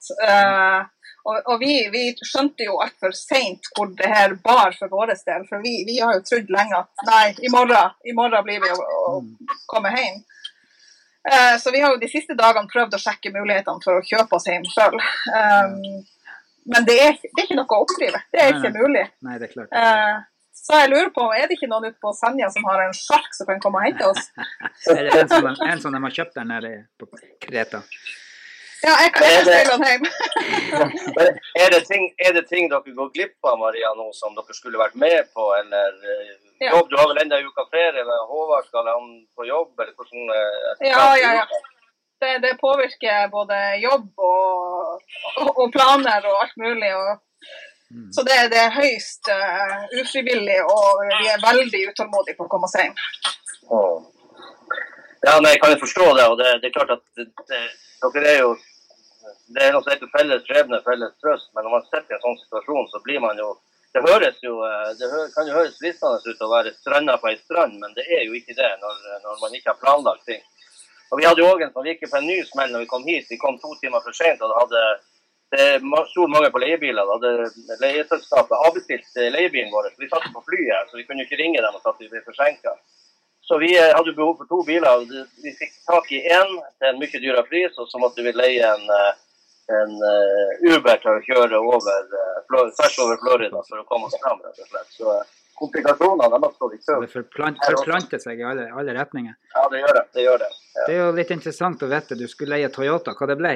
og 1.24 1.38
og 1.46 1.60
vi, 1.60 1.88
vi 1.94 2.00
skjønte 2.26 2.64
jo 2.66 2.80
altfor 2.82 3.12
seint 3.14 3.62
hvor 3.76 3.86
det 3.94 4.08
her 4.10 4.32
bar 4.42 4.72
for 4.74 4.88
vår 4.90 5.12
del. 5.24 5.44
For 5.46 5.60
vi, 5.62 5.84
vi 5.86 6.00
har 6.02 6.14
jo 6.16 6.20
trodd 6.26 6.48
lenge 6.50 6.74
at 6.80 7.04
nei, 7.06 7.28
i 7.46 7.48
morgen, 7.48 7.92
i 8.04 8.12
morgen 8.12 8.42
blir 8.42 8.58
vi 8.60 8.70
å, 8.74 8.80
å 9.12 9.20
komme 9.70 9.92
hjem. 9.94 10.18
Eh, 11.30 11.54
så 11.62 11.70
vi 11.70 11.80
har 11.80 11.94
jo 11.94 12.00
de 12.02 12.08
siste 12.10 12.34
dagene 12.38 12.70
prøvd 12.70 12.96
å 12.96 13.02
sjekke 13.02 13.30
mulighetene 13.34 13.84
for 13.84 14.00
å 14.00 14.02
kjøpe 14.06 14.38
oss 14.38 14.48
hjem 14.50 14.66
sjøl. 14.66 14.98
men 16.72 16.86
det 16.88 16.98
er, 16.98 17.16
det 17.22 17.38
er 17.38 17.46
ikke 17.46 17.58
noe 17.58 17.78
å 17.78 17.84
oppdrive. 17.84 18.22
Det 18.32 18.42
er 18.42 18.56
ikke 18.56 18.74
mulig. 18.74 19.06
Nei, 19.26 19.38
det 19.38 19.50
er 19.50 19.52
klart. 19.54 19.70
Uh, 19.74 20.22
så 20.62 20.78
jeg 20.82 20.90
lurer 20.92 21.10
på, 21.14 21.24
er 21.34 21.48
det 21.48 21.56
ikke 21.56 21.70
noen 21.70 21.88
ute 21.90 21.98
på 22.02 22.12
Senja 22.14 22.50
som 22.54 22.66
har 22.70 22.84
en 22.84 22.92
sjark 22.94 23.32
som 23.34 23.48
kan 23.48 23.62
komme 23.62 23.80
og 23.80 23.86
hente 23.88 24.10
oss? 24.10 24.28
Eller 24.94 25.22
en 25.22 25.30
som, 25.30 25.46
de, 25.46 25.54
en 25.70 25.80
som 25.82 25.94
de 25.94 26.02
har 26.04 26.18
kjøpt 26.18 26.36
der 26.38 26.46
nede 26.50 26.74
på 27.00 27.08
Kreta. 27.42 27.80
Ja, 28.82 28.96
jeg 28.98 29.12
kan 29.14 29.24
Er 29.26 29.44
det- 29.46 29.56
seile 29.56 29.88
hjem. 29.88 30.06
Er 31.62 31.68
det, 31.70 31.82
ting, 31.86 32.08
er 32.18 32.32
det 32.34 32.46
ting 32.48 32.70
dere 32.70 32.94
går 32.96 33.10
glipp 33.14 33.46
av, 33.46 33.58
Maria, 33.60 33.92
nå 33.94 34.08
som 34.16 34.34
dere 34.34 34.54
skulle 34.56 34.80
vært 34.80 34.96
med 34.98 35.28
på? 35.34 35.44
Eller 35.54 35.98
eh. 36.02 36.32
Jobb? 36.70 36.88
Du 36.90 36.96
har 37.00 37.08
vel 37.10 37.20
enda 37.22 37.38
en 37.40 37.46
uke 37.50 37.64
ferie? 37.70 38.00
eller 38.04 38.26
Håvard 38.30 38.66
skal 38.68 38.86
han 38.92 39.10
på 39.36 39.46
jobb? 39.48 39.72
Eller 39.80 39.92
hvordan? 39.98 40.30
eh, 40.38 40.88
Ja, 40.92 41.06
ja, 41.24 41.32
ja. 41.40 41.44
det, 42.22 42.32
det 42.46 42.54
påvirker 42.60 43.28
både 43.34 43.58
jobb 43.82 44.08
og, 44.16 45.02
og, 45.42 45.50
og 45.58 45.72
planer 45.74 46.26
og 46.30 46.42
alt 46.46 46.56
mulig. 46.56 46.94
Og, 46.96 47.18
Mm. 47.92 48.06
så 48.16 48.22
det, 48.24 48.36
det 48.48 48.56
er 48.56 48.70
høyst 48.72 49.28
uh, 49.28 49.82
ufrivillig, 50.00 50.54
og 50.64 51.02
vi 51.10 51.26
er 51.28 51.42
veldig 51.42 51.80
utålmodige 51.90 52.38
på 52.38 52.46
å 52.46 52.48
komme 52.48 52.64
oss 52.64 52.76
hjem. 52.80 52.94
Ja, 55.26 55.34
nei, 55.44 55.52
jeg 55.54 55.60
kan 55.60 55.74
jo 55.74 55.80
forstå 55.82 56.06
det. 56.16 56.24
og 56.30 56.38
det, 56.40 56.48
det 56.62 56.70
er 56.70 56.74
klart 56.78 56.94
at 56.96 57.02
det, 57.18 57.26
det, 57.50 57.60
dere 58.14 58.30
er 58.32 58.40
jo 58.42 58.54
Det 59.52 59.60
er 59.66 59.74
noe 59.74 59.84
som 59.84 59.92
heter 59.92 60.08
felles 60.16 60.46
skjebne, 60.48 60.80
felles 60.86 61.12
trøst. 61.20 61.50
Men 61.52 61.66
når 61.66 61.74
man 61.76 61.84
sitter 61.90 62.14
i 62.14 62.16
en 62.16 62.24
sånn 62.24 62.38
situasjon, 62.40 62.88
så 62.94 63.02
blir 63.04 63.20
man 63.20 63.36
jo 63.36 63.50
Det 63.92 64.00
høres 64.06 64.38
jo 64.40 64.54
eh, 64.64 64.90
det 64.96 65.08
kan 65.34 65.48
jo 65.48 65.58
høres 65.58 65.76
fristende 65.80 66.22
ut 66.24 66.44
å 66.44 66.52
være 66.52 66.72
stranda 66.78 67.18
på 67.20 67.28
ei 67.28 67.36
strand, 67.42 67.76
men 67.80 67.92
det 67.96 68.06
er 68.08 68.24
jo 68.24 68.36
ikke 68.38 68.56
det 68.56 68.70
når, 68.80 69.02
når 69.26 69.40
man 69.42 69.56
ikke 69.58 69.74
har 69.74 69.80
planlagt 69.82 70.24
ting. 70.28 70.40
Og 71.12 71.18
Vi 71.20 71.26
hadde 71.28 71.42
jo 71.42 71.48
også 71.50 71.66
en 71.66 71.72
som 71.74 71.86
gikk 71.86 72.06
på 72.08 72.16
en 72.16 72.28
ny 72.30 72.38
smell 72.48 72.70
når 72.72 72.84
vi 72.86 72.92
kom 72.92 73.02
hit. 73.04 73.26
Vi 73.28 73.40
kom 73.40 73.58
to 73.60 73.74
timer 73.82 74.00
for 74.00 74.16
sent. 74.16 74.40
og 74.40 74.48
det 74.48 74.60
hadde 74.62 74.84
det 75.52 76.06
stor 76.08 76.28
mangel 76.32 76.50
på 76.54 76.62
leiebiler. 76.62 77.04
Da 77.04 77.18
hadde 77.18 77.76
leieselskapet 77.82 78.64
avbestilt 78.68 79.20
eh, 79.20 79.28
leiebilen 79.34 79.68
vår. 79.74 79.90
Vi 80.00 80.08
satt 80.08 80.30
på 80.32 80.44
flyet, 80.46 80.88
så 80.88 80.96
vi 80.96 81.04
kunne 81.04 81.26
ikke 81.26 81.36
ringe 81.42 81.60
dem 81.60 81.76
og 81.76 81.82
si 81.82 81.90
at 81.92 82.00
vi 82.00 82.08
ble 82.14 82.24
forsinka. 82.24 82.72
Så 83.44 83.58
vi 83.60 83.74
eh, 83.76 83.92
hadde 83.92 84.14
jo 84.14 84.18
behov 84.22 84.38
for 84.40 84.48
to 84.48 84.62
biler. 84.64 85.04
Vi 85.44 85.52
fikk 85.58 85.76
tak 85.90 86.08
i 86.16 86.22
én 86.32 86.56
til 86.56 86.88
en 86.88 87.02
mye 87.02 87.20
dyrere 87.26 87.44
pris, 87.50 87.76
og 87.76 87.92
så 87.92 88.00
måtte 88.00 88.24
vi 88.24 88.32
leie 88.32 88.72
en, 88.72 88.88
en 89.70 89.92
uh, 90.02 90.72
Uber 90.72 90.98
til 91.02 91.12
å 91.12 91.20
kjøre 91.26 91.60
over, 91.60 92.08
uh, 92.10 92.64
tvers 92.76 92.98
over 93.04 93.20
Florida 93.22 93.62
for 93.68 93.82
å 93.82 93.86
komme 93.88 94.08
oss 94.08 94.18
fram. 94.22 94.40
rett 94.42 94.58
og 94.58 94.72
slett. 94.72 94.90
Så 94.96 95.12
uh, 95.12 95.22
komplikasjonene 95.60 96.40
har 96.42 96.56
stått 96.56 96.74
i 96.74 96.80
kø. 96.82 96.98
Det 97.04 97.12
forplant, 97.12 97.62
forplanter 97.68 98.22
seg 98.22 98.42
i 98.42 98.48
alle, 98.48 98.66
alle 98.74 98.96
retninger. 98.96 99.36
Ja, 99.54 99.68
det 99.70 99.84
gjør 99.84 99.94
det. 99.98 100.04
det, 100.16 100.26
gjør 100.26 100.42
det. 100.42 100.50
Ja. 100.74 100.84
Det 100.88 100.96
er 100.96 101.00
jo 101.04 101.14
litt 101.20 101.32
interessant 101.36 101.86
å 101.86 101.90
vite. 101.92 102.18
Du 102.18 102.26
skulle 102.30 102.58
leie 102.58 102.72
Toyota, 102.74 103.14
hva 103.18 103.30
det 103.30 103.38
ble? 103.38 103.54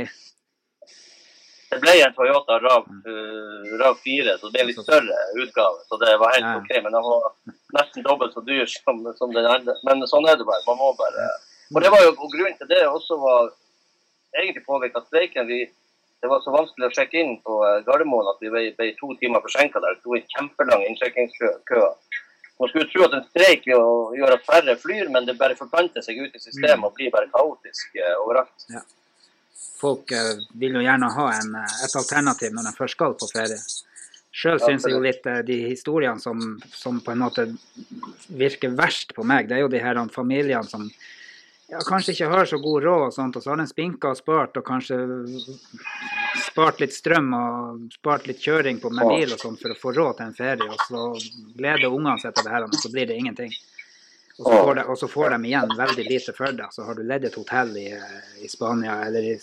Det 1.67 1.81
ble 1.83 1.97
en 1.99 2.15
Toyota 2.15 2.61
RAV, 2.63 2.87
uh, 3.11 3.75
RAV 3.81 3.99
4, 4.05 4.37
så 4.39 4.53
det 4.53 4.61
er 4.61 4.65
en 4.65 4.71
litt 4.71 4.85
større 4.85 5.19
utgave. 5.43 5.83
Så 5.91 5.99
det 6.05 6.15
var 6.23 6.37
helt 6.37 6.47
Ja. 6.47 6.57
OK. 6.63 6.71
Men 6.85 6.95
den 6.95 7.09
var 7.09 7.33
nesten 7.81 8.07
dobbelt 8.07 8.37
så 8.37 8.45
dyr 8.47 8.65
som, 8.71 9.03
som 9.19 9.35
den 9.35 9.49
andre. 9.51 9.75
Men 9.89 10.07
sånn 10.07 10.29
er 10.31 10.39
det 10.39 10.47
bare. 10.47 10.63
Man 10.69 10.79
må 10.79 10.95
bare 11.01 11.27
Og 11.75 11.83
det 11.83 11.91
var 11.91 12.05
jo 12.05 12.13
og 12.15 12.31
grunnen 12.31 12.55
til 12.61 12.69
det 12.71 12.85
også 12.87 13.19
var 13.19 13.51
egentlig 14.39 14.63
påvirka 14.69 15.03
streiken. 15.09 15.51
Vi, 15.51 15.65
det 16.27 16.31
var 16.31 16.41
så 16.43 16.51
vanskelig 16.51 16.89
å 16.89 16.95
sjekke 16.97 17.21
inn 17.23 17.37
på 17.47 17.57
eh, 17.63 17.83
Gardermoen 17.87 18.27
at 18.33 18.41
vi 18.43 18.51
ble, 18.51 18.63
ble 18.75 18.89
to 18.99 19.13
timer 19.21 19.45
forsinka 19.45 19.79
der. 19.79 19.95
Det 19.95 20.03
sto 20.03 20.17
en 20.17 20.25
kjempelang 20.35 20.83
innsjekkingskø. 20.89 21.83
Man 22.59 22.71
skulle 22.73 22.89
tro 22.91 23.05
at 23.07 23.15
en 23.15 23.27
streik 23.29 23.69
gjør 23.69 24.35
at 24.35 24.47
færre 24.49 24.75
flyr, 24.83 25.07
men 25.15 25.29
det 25.29 25.37
bare 25.39 25.55
forplanter 25.59 26.03
seg 26.03 26.19
ut 26.19 26.35
i 26.35 26.43
systemet 26.43 26.89
og 26.89 26.97
blir 26.99 27.13
bare 27.15 27.31
kaotisk 27.31 27.95
eh, 28.01 28.15
overalt. 28.25 28.67
Folk 29.77 30.11
uh, 30.17 30.33
vil 30.59 30.81
jo 30.81 30.83
gjerne 30.83 31.13
ha 31.15 31.27
en, 31.37 31.59
et 31.63 31.97
alternativ 32.01 32.57
når 32.57 32.67
de 32.67 32.77
først 32.81 32.99
skal 32.99 33.15
på 33.21 33.29
ferie. 33.31 33.61
Sjøl 34.37 34.59
syns 34.61 34.89
jeg 34.89 34.97
jo 34.97 35.05
litt 35.05 35.29
de 35.47 35.61
historiene 35.69 36.21
som, 36.21 36.57
som 36.75 36.99
på 37.05 37.15
en 37.15 37.23
måte 37.23 37.47
virker 38.35 38.75
verst 38.75 39.15
på 39.15 39.25
meg, 39.25 39.47
det 39.47 39.61
er 39.61 39.63
jo 39.63 39.71
de 39.73 39.81
her 39.81 40.01
familiene 40.13 40.67
som 40.67 40.91
ja, 41.69 41.81
kanskje 41.87 42.13
ikke 42.15 42.29
har 42.31 42.47
så 42.47 42.59
god 42.63 42.83
råd, 42.83 43.05
og 43.09 43.15
sånt, 43.15 43.37
og 43.37 43.43
så 43.43 43.51
har 43.51 43.61
den 43.61 43.71
spinka 43.71 44.13
og 44.13 44.19
spart, 44.19 44.59
og 44.61 44.67
kanskje 44.67 44.99
spart 46.47 46.83
litt 46.83 46.95
strøm 46.95 47.33
og 47.35 47.87
spart 47.97 48.29
litt 48.31 48.43
kjøring 48.43 48.79
på 48.83 48.93
med 48.95 49.09
bil 49.11 49.35
og 49.35 49.43
sånn 49.43 49.59
for 49.59 49.75
å 49.75 49.79
få 49.81 49.95
råd 49.97 50.19
til 50.19 50.29
en 50.29 50.37
ferie, 50.37 50.69
og 50.71 50.85
så 50.87 51.07
gleder 51.59 51.91
ungene 51.91 52.21
seg 52.23 52.37
til 52.37 52.47
det 52.47 52.55
her, 52.55 52.69
og 52.69 52.79
så 52.79 52.93
blir 52.93 53.11
det 53.11 53.19
ingenting. 53.19 53.51
Og 54.37 54.45
så, 54.45 54.53
får 54.53 54.75
de, 54.75 54.85
og 54.85 54.99
så 55.01 55.09
får 55.09 55.31
de 55.33 55.49
igjen 55.49 55.71
veldig 55.79 56.05
lite 56.05 56.33
for 56.37 56.53
det. 56.53 56.67
Så 56.71 56.85
har 56.85 56.95
du 56.95 57.03
ledd 57.09 57.25
et 57.25 57.39
hotell 57.41 57.71
i, 57.81 57.87
i 58.45 58.51
Spania 58.53 58.99
eller 59.07 59.31
i, 59.33 59.35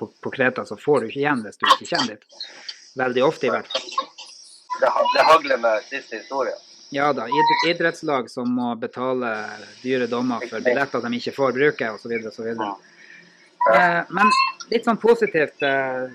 på, 0.00 0.08
på 0.24 0.32
Kreta, 0.32 0.64
så 0.64 0.78
får 0.80 1.00
du 1.00 1.10
ikke 1.10 1.20
igjen 1.20 1.44
hvis 1.44 1.60
du 1.60 1.66
ikke 1.68 1.90
kommer 1.90 2.14
dit. 2.14 2.38
Veldig 2.96 3.24
ofte, 3.28 3.46
i 3.46 3.52
hvert 3.52 3.68
fall. 3.68 3.90
Det, 4.80 4.92
det 5.14 5.26
hagler 5.28 5.60
med 5.60 5.84
siste 5.90 6.22
historie. 6.22 6.56
Ja 6.92 7.12
da, 7.16 7.24
id 7.24 7.70
idrettslag 7.70 8.26
som 8.30 8.50
må 8.52 8.74
betale 8.76 9.30
dyre 9.80 10.06
dommer 10.10 10.42
for 10.50 10.60
billetter 10.60 11.00
de 11.00 11.16
ikke 11.16 11.32
får 11.32 11.54
bruke, 11.56 11.88
osv. 11.94 12.12
osv. 12.28 12.50
Eh, 13.72 14.00
men 14.12 14.32
litt 14.68 14.84
sånn 14.84 14.98
positivt 15.00 15.62
eh, 15.64 16.10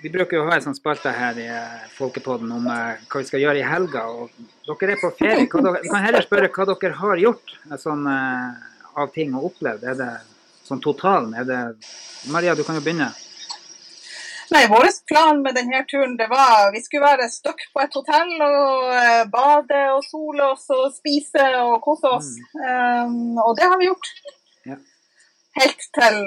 Vi 0.00 0.12
bruker 0.14 0.38
jo 0.38 0.44
å 0.44 0.48
ha 0.48 0.56
en 0.56 0.64
sånn 0.64 0.76
spalte 0.78 1.12
her 1.12 1.36
i 1.40 1.44
eh, 1.52 1.82
Folkepodden 1.98 2.54
om 2.56 2.68
eh, 2.72 3.02
hva 3.10 3.20
vi 3.20 3.28
skal 3.28 3.44
gjøre 3.44 3.60
i 3.60 3.66
helga. 3.68 4.06
og 4.08 4.32
Dere 4.70 4.96
er 4.96 5.02
på 5.02 5.12
ferie. 5.18 5.44
Dere, 5.52 5.74
vi 5.82 5.92
kan 5.92 6.06
heller 6.06 6.24
spørre 6.24 6.48
hva 6.54 6.68
dere 6.70 7.00
har 7.02 7.24
gjort 7.26 7.54
sånn, 7.84 8.08
av 8.08 9.12
ting 9.12 9.36
og 9.36 9.50
opplevd. 9.50 9.84
Er 9.84 10.00
det 10.00 10.10
sånn 10.64 10.80
totalen? 10.80 11.36
Er 11.36 11.48
det 11.50 11.60
Maria, 12.32 12.56
du 12.56 12.64
kan 12.64 12.80
jo 12.80 12.84
begynne. 12.84 13.10
Nei, 14.52 14.66
vår 14.68 14.88
plan 15.08 15.40
med 15.42 15.56
denne 15.56 15.80
turen 15.88 16.16
det 16.20 16.26
var 16.28 16.72
vi 16.74 16.82
skulle 16.84 17.06
være 17.06 17.30
stuck 17.32 17.62
på 17.72 17.82
et 17.84 17.96
hotell 17.96 18.32
og 18.44 18.92
eh, 18.92 19.24
bade 19.32 19.82
og 19.94 20.04
sole 20.04 20.50
oss 20.52 20.66
og 20.74 20.90
spise 20.94 21.46
og 21.62 21.78
kose 21.84 22.10
oss. 22.10 22.30
Um, 22.58 23.38
og 23.40 23.54
det 23.58 23.68
har 23.70 23.80
vi 23.80 23.88
gjort. 23.88 24.10
Ja. 24.68 24.78
Helt 25.60 25.86
til 25.98 26.20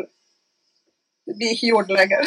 vi 1.37 1.49
ikke 1.53 1.71
gjorde 1.73 1.91
det 1.91 1.97
lenger. 1.99 2.21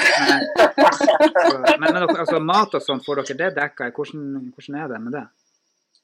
Men, 1.80 1.86
men 1.94 2.02
altså, 2.04 2.38
mat 2.44 2.74
og 2.76 2.82
sånt, 2.84 3.04
får 3.06 3.22
dere 3.22 3.36
det 3.38 3.46
dekka? 3.56 3.86
Hvordan, 3.96 4.24
hvordan 4.52 4.76
er 4.82 4.90
det 4.92 4.98
med 5.00 5.14
det? 5.16 5.22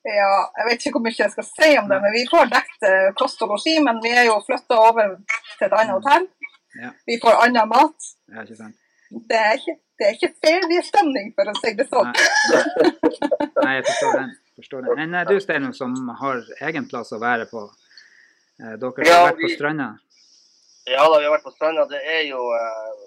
Ja, 0.06 0.30
jeg 0.58 0.66
vet 0.68 0.86
ikke 0.86 0.94
hvor 0.96 1.04
mye 1.04 1.18
jeg 1.18 1.34
skal 1.34 1.46
si 1.48 1.68
om 1.80 1.90
det, 1.90 1.98
men 2.04 2.14
vi 2.14 2.22
får 2.30 2.48
dekket 2.52 2.86
eh, 2.88 3.08
kost 3.18 3.42
og 3.44 3.52
losji. 3.52 3.74
Men 3.84 3.98
vi 4.04 4.14
er 4.14 4.28
jo 4.30 4.38
flytta 4.46 4.78
over 4.88 5.12
til 5.58 5.66
et 5.66 5.76
annet 5.76 5.92
hotell. 5.98 6.28
Ja. 6.80 6.90
Vi 7.10 7.18
får 7.22 7.40
annen 7.44 7.72
mat. 7.72 8.10
Ja, 8.32 8.46
ikke 8.46 8.58
sant? 8.62 8.78
Det 9.10 9.38
er 9.38 9.54
ikke, 9.60 9.75
det 9.98 10.06
er 10.08 10.16
ikke 10.18 10.32
feriestemning, 10.42 11.28
for 11.36 11.50
å 11.52 11.54
si 11.60 11.72
det 11.78 11.86
sånn. 11.90 12.10
Nei, 12.10 12.22
nei. 12.52 13.18
nei 13.62 13.75
jeg 13.78 13.84
forstår 13.90 14.16
den. 14.20 14.32
Forstår 14.56 14.86
den. 14.86 14.96
Men 14.98 15.14
eh, 15.20 15.26
du 15.28 15.36
Steinum, 15.42 15.75
som 15.76 15.94
har 16.20 16.40
egen 16.70 16.88
plass 16.90 17.12
å 17.14 17.20
være 17.22 17.46
på. 17.50 17.66
eh, 18.62 18.75
Dere 18.80 19.04
har 19.04 19.10
Ja, 19.12 19.20
vært 19.28 19.42
på 19.44 19.52
stranda. 19.54 19.90
Ja 20.86 21.04
da, 21.10 21.18
vi 21.20 21.26
har 21.28 21.34
vært 21.36 21.46
på 21.46 21.54
stranda. 21.54 21.84
Det 21.90 22.00
er 22.02 22.25
jo 22.30 22.40
eh, 22.56 23.06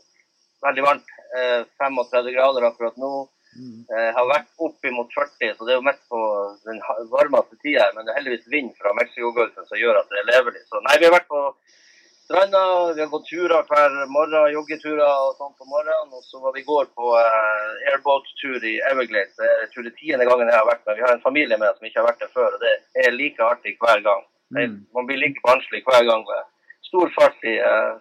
veldig 0.68 0.86
varmt. 0.88 1.12
Eh, 1.40 1.60
35 1.82 2.32
grader 2.36 2.70
akkurat 2.70 2.98
nå. 3.02 3.12
Mm. 3.60 3.80
Eh, 3.90 4.10
har 4.16 4.28
vært 4.30 4.50
oppimot 4.62 5.10
40, 5.16 5.56
så 5.58 5.66
det 5.66 5.74
er 5.74 5.80
jo 5.80 5.86
mest 5.88 6.04
på 6.12 6.20
den 6.70 6.80
varmeste 7.12 7.58
tida. 7.64 7.88
Men 7.96 8.06
det 8.06 8.14
er 8.14 8.20
heldigvis 8.22 8.48
vind 8.54 8.72
fra 8.80 8.94
Mexicogolfen 9.00 9.66
som 9.68 9.80
gjør 9.82 10.00
at 10.04 10.12
det 10.14 10.22
er 10.22 10.30
levelig. 10.32 10.62
Så 10.70 10.80
nei, 10.86 10.96
vi 11.02 11.08
har 11.10 11.16
vært 11.18 11.28
på 11.32 11.42
stranda. 12.30 12.94
Vi 12.94 13.02
har 13.02 13.08
gått 13.08 13.26
turer 13.26 13.64
hver 13.70 13.96
morgen, 14.14 14.52
joggeturer 14.54 15.06
og 15.06 15.38
sånn 15.40 15.56
på 15.58 15.66
morgenen. 15.66 16.12
Og 16.14 16.24
så 16.24 16.42
var 16.44 16.54
vi 16.54 16.62
i 16.62 16.68
går 16.68 16.92
på 16.98 17.14
uh, 17.18 17.70
airboat-tur 17.92 18.66
i 18.70 18.76
Everglades. 18.92 19.34
Det 19.40 19.48
er 19.50 19.66
tur 19.66 19.72
tror 19.74 19.88
det 19.90 19.96
tiende 19.98 20.28
gangen 20.30 20.52
jeg 20.52 20.60
har 20.60 20.70
vært 20.70 20.86
med. 20.86 21.00
Vi 21.00 21.06
har 21.08 21.16
en 21.16 21.26
familie 21.26 21.58
med 21.58 21.74
som 21.74 21.90
ikke 21.90 22.04
har 22.04 22.10
vært 22.12 22.22
der 22.22 22.36
før, 22.36 22.54
og 22.54 22.62
det 22.66 22.76
er 23.06 23.18
like 23.18 23.50
artig 23.50 23.78
hver 23.82 24.06
gang. 24.06 24.28
Mm. 24.50 24.80
man 24.98 25.06
blir 25.06 25.20
like 25.22 25.38
barnslig 25.46 25.84
hver 25.86 26.06
gang. 26.06 26.24
med 26.26 26.46
Stor 26.90 27.12
fart 27.18 27.44
i, 27.46 27.58
uh, 27.62 27.98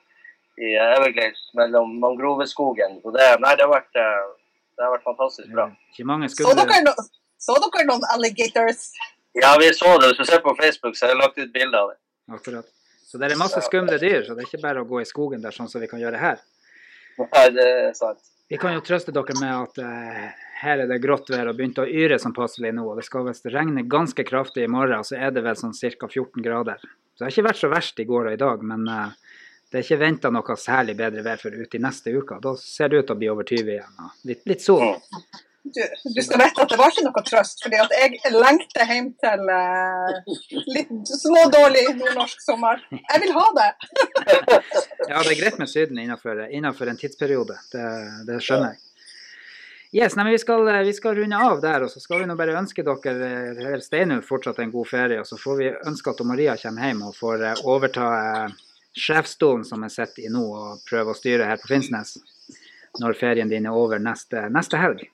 i 0.61 0.77
Everglades 0.77 1.43
mellom 1.57 1.97
mangroveskogen. 2.05 3.01
Så 3.05 3.17
det, 3.17 3.29
nei, 3.45 3.57
det 3.57 3.65
har 3.65 3.75
vært, 3.75 3.93
uh, 3.97 4.57
det 4.77 4.87
har 4.87 4.97
vært 4.97 5.09
fantastisk 5.09 5.53
bra. 5.57 5.71
Ikke 5.93 6.09
mange 6.09 6.29
Så 6.33 6.57
dere, 6.57 6.83
no 6.85 6.97
så 7.39 7.55
dere 7.63 7.85
noen 7.89 8.05
alligators? 8.13 8.91
Ja, 9.39 9.53
vi 9.61 9.69
så 9.77 9.93
det. 10.01 10.11
Hvis 10.11 10.25
du 10.25 10.29
ser 10.29 10.43
på 10.43 10.57
Facebook, 10.59 10.97
så 10.97 11.07
har 11.07 11.15
jeg 11.15 11.23
lagt 11.23 11.39
ut 11.39 11.55
bilde 11.55 11.79
av 11.79 11.93
det. 11.93 12.01
Akkurat. 12.35 12.67
Så 13.09 13.17
det 13.17 13.31
er 13.31 13.41
masse 13.41 13.61
skumle 13.65 13.97
dyr, 14.01 14.27
så 14.27 14.35
det 14.37 14.45
er 14.45 14.51
ikke 14.51 14.61
bare 14.61 14.83
å 14.85 14.89
gå 14.89 15.01
i 15.01 15.09
skogen 15.09 15.41
der 15.41 15.55
sånn 15.55 15.71
som 15.73 15.81
vi 15.81 15.89
kan 15.89 16.01
gjøre 16.03 16.21
her. 16.21 16.43
Nei, 17.19 17.47
det 17.57 17.65
er 17.65 17.95
sant. 17.97 18.21
Vi 18.49 18.57
kan 18.61 18.75
jo 18.77 18.83
trøste 18.85 19.13
dere 19.13 19.35
med 19.41 19.53
at 19.53 19.81
eh, 19.85 20.45
her 20.63 20.83
er 20.85 20.89
det 20.89 21.01
grått 21.05 21.29
vær 21.33 21.51
og 21.51 21.57
begynte 21.57 21.85
å 21.85 21.89
yre 21.89 22.17
som 22.21 22.33
passelig 22.37 22.71
nå. 22.77 22.87
og 22.89 23.01
Det 23.01 23.05
skal 23.05 23.27
visst 23.27 23.49
regne 23.53 23.85
ganske 23.89 24.25
kraftig 24.29 24.65
i 24.65 24.71
morgen, 24.73 25.05
så 25.05 25.17
er 25.17 25.33
det 25.37 25.45
vel 25.45 25.57
sånn 25.57 25.75
ca. 25.77 26.09
14 26.09 26.45
grader. 26.45 26.85
Så 27.13 27.25
det 27.25 27.27
har 27.27 27.35
ikke 27.35 27.49
vært 27.49 27.61
så 27.61 27.73
verst 27.73 28.01
i 28.01 28.07
går 28.09 28.31
og 28.31 28.37
i 28.37 28.41
dag, 28.41 28.65
men 28.71 28.87
eh, 28.93 29.35
det 29.69 29.81
er 29.81 29.85
ikke 29.85 30.01
venta 30.01 30.33
noe 30.33 30.57
særlig 30.57 30.97
bedre 30.97 31.25
vær 31.27 31.41
for 31.41 31.53
ut 31.53 31.77
i 31.77 31.83
neste 31.85 32.13
uke. 32.15 32.41
Da 32.45 32.55
ser 32.61 32.89
det 32.93 33.03
ut 33.03 33.09
til 33.11 33.17
å 33.17 33.21
bli 33.21 33.33
over 33.33 33.49
20 33.49 33.73
igjen. 33.75 33.99
og 34.05 34.29
Litt, 34.31 34.45
litt 34.49 34.65
sol. 34.65 34.85
Du, 35.65 35.81
du 36.15 36.21
skal 36.23 36.41
vite 36.41 36.63
at 36.63 36.71
det 36.71 36.79
var 36.81 36.93
ikke 36.93 37.05
noe 37.05 37.23
trøst, 37.27 37.63
fordi 37.65 37.81
at 37.83 37.95
jeg 37.99 38.33
lengter 38.33 38.89
hjem 38.89 39.09
til 39.21 39.51
eh, 39.53 40.37
litt 40.77 41.11
smådårlig 41.11 41.85
nordnorsk 41.99 42.45
sommer. 42.45 42.85
Jeg 42.95 43.25
vil 43.25 43.35
ha 43.37 43.49
det! 43.61 43.71
Ja, 45.09 45.23
det 45.25 45.31
er 45.33 45.39
greit 45.39 45.57
med 45.57 45.71
Syden 45.71 45.97
innenfor, 46.03 46.43
en 46.45 46.99
tidsperiode. 47.01 47.55
Det, 47.73 47.85
det 48.29 48.43
skjønner 48.45 48.75
jeg. 48.75 48.83
Yes, 49.89 50.19
nei, 50.19 50.27
men 50.27 50.35
vi 50.35 50.41
skal, 50.43 50.69
vi 50.85 50.93
skal 50.93 51.15
runde 51.17 51.37
av 51.41 51.63
der, 51.63 51.87
og 51.87 51.89
så 51.89 52.01
skal 52.03 52.21
vi 52.21 52.27
nå 52.29 52.35
bare 52.37 52.59
ønske 52.61 52.85
dere 52.85 53.79
Steinulf 53.81 54.29
fortsatt 54.29 54.61
en 54.61 54.73
god 54.75 54.89
ferie. 54.91 55.23
Og 55.23 55.29
så 55.31 55.39
får 55.41 55.57
vi 55.63 55.71
ønske 55.89 56.13
at 56.13 56.21
Maria 56.29 56.57
kommer 56.61 56.91
hjem 56.91 57.07
og 57.09 57.17
får 57.17 57.45
eh, 57.49 57.63
overta 57.73 58.09
eh, 58.19 58.59
sjefsstolen 58.93 59.65
som 59.65 59.87
jeg 59.87 59.97
sitter 59.97 60.27
i 60.29 60.33
nå, 60.35 60.45
og 60.45 60.83
prøve 60.89 61.15
å 61.15 61.17
styre 61.17 61.49
her 61.49 61.63
på 61.63 61.73
Finnsnes 61.73 62.19
når 63.01 63.17
ferien 63.17 63.49
din 63.49 63.69
er 63.69 63.77
over 63.77 64.01
neste, 64.03 64.49
neste 64.53 64.81
helg. 64.81 65.07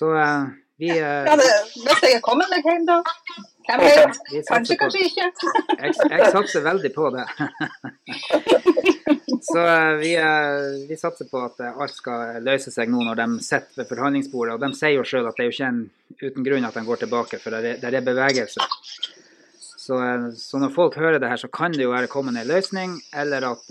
Så 0.00 0.14
uh, 0.14 0.48
vi, 0.76 0.90
uh, 0.90 0.96
Ja, 1.28 1.34
hvis 1.36 2.04
jeg 2.08 2.22
kommer 2.24 2.48
meg 2.48 2.64
hjem, 2.64 2.86
da. 2.88 3.02
Hvem 3.66 3.82
vet? 3.84 4.20
Kanskje, 4.48 4.76
kanskje 4.80 5.02
ikke. 5.10 5.26
jeg, 5.76 5.96
jeg 6.08 6.28
satser 6.32 6.62
veldig 6.64 6.90
på 6.94 7.10
det. 7.12 7.26
Så 9.50 9.60
uh, 9.60 9.98
vi, 10.00 10.14
vi 10.88 10.96
satser 10.96 11.28
på 11.28 11.42
at 11.44 11.60
alt 11.68 11.92
skal 11.92 12.40
løse 12.46 12.72
seg 12.72 12.88
nå 12.88 13.04
når 13.10 13.20
de 13.20 13.26
sitter 13.44 13.82
ved 13.82 13.90
forhandlingsbordet. 13.90 14.54
Og 14.56 14.64
de 14.64 14.70
sier 14.78 14.94
jo 14.96 15.04
sjøl 15.10 15.28
at 15.28 15.36
det 15.36 15.44
er 15.44 15.50
jo 15.50 15.56
ikke 15.56 15.68
en, 15.68 15.82
uten 16.22 16.46
grunn 16.48 16.68
at 16.70 16.78
de 16.78 16.84
går 16.86 17.02
tilbake, 17.02 17.40
for 17.42 17.56
det 17.58 17.74
er, 17.74 17.82
det 17.84 17.98
er 18.00 18.06
bevegelse. 18.06 18.68
Så, 19.80 19.98
så 20.38 20.62
når 20.62 20.72
folk 20.72 20.96
hører 20.96 21.20
det 21.20 21.28
her, 21.28 21.42
så 21.42 21.50
kan 21.52 21.76
det 21.76 21.84
jo 21.84 21.92
være 21.92 22.08
kommet 22.08 22.40
en 22.40 22.48
løsning, 22.48 22.96
eller 23.20 23.50
at 23.50 23.68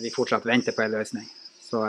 vi 0.00 0.12
fortsatt 0.14 0.48
venter 0.48 0.76
på 0.76 0.86
en 0.86 0.96
løsning. 0.96 1.28
Så 1.64 1.82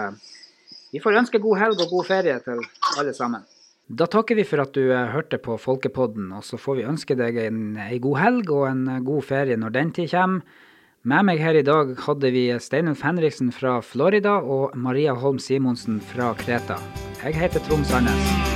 vi 0.91 0.99
får 1.03 1.21
ønske 1.21 1.39
god 1.43 1.59
helg 1.63 1.85
og 1.85 1.95
god 1.95 2.07
ferie 2.11 2.35
til 2.43 2.59
alle 2.97 3.15
sammen. 3.15 3.47
Da 3.89 4.05
takker 4.05 4.37
vi 4.37 4.45
for 4.45 4.61
at 4.61 4.75
du 4.77 4.91
eh, 4.93 5.09
hørte 5.15 5.39
på 5.41 5.55
Folkepodden, 5.57 6.29
og 6.37 6.45
så 6.45 6.59
får 6.61 6.77
vi 6.77 6.89
ønske 6.91 7.17
deg 7.17 7.39
en, 7.41 7.61
en 7.81 8.01
god 8.03 8.19
helg 8.21 8.51
og 8.53 8.67
en 8.69 8.83
eh, 8.85 8.99
god 9.05 9.25
ferie 9.25 9.57
når 9.57 9.73
den 9.73 9.93
tid 9.97 10.13
kommer. 10.13 10.65
Med 11.09 11.25
meg 11.25 11.39
her 11.39 11.55
i 11.55 11.63
dag 11.63 11.95
hadde 12.03 12.29
vi 12.35 12.43
Steinulf 12.59 13.01
Henriksen 13.07 13.53
fra 13.55 13.77
Florida 13.81 14.35
og 14.43 14.75
Maria 14.77 15.15
Holm 15.15 15.39
Simonsen 15.39 16.03
fra 16.11 16.33
Kreta. 16.37 16.77
Jeg 17.23 17.39
heter 17.39 17.63
Trond 17.65 17.87
Sandnes. 17.87 18.48